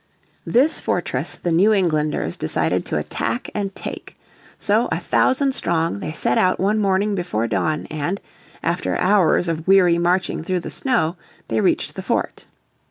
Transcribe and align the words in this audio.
This 0.47 0.79
fortress 0.79 1.35
the 1.35 1.51
New 1.51 1.73
Englanders 1.73 2.35
decided 2.35 2.87
to 2.87 2.97
attack 2.97 3.51
and 3.53 3.75
take. 3.75 4.15
So, 4.57 4.89
a 4.91 4.99
thousand 4.99 5.53
strong, 5.53 5.99
they 5.99 6.11
set 6.11 6.39
out 6.39 6.59
one 6.59 6.79
morning 6.79 7.13
before 7.13 7.47
dawn 7.47 7.85
and, 7.91 8.19
after 8.63 8.95
hours 8.97 9.47
of 9.47 9.67
weary 9.67 9.99
marching 9.99 10.43
through 10.43 10.61
the 10.61 10.71
snow, 10.71 11.17
they 11.49 11.61
reached 11.61 11.93
the 11.93 12.01
fort. 12.01 12.47